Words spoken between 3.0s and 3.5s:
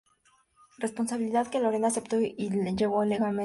cinco años.